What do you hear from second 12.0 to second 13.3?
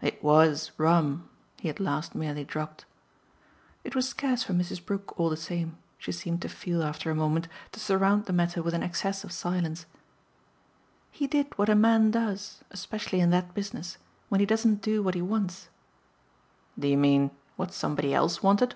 does especially in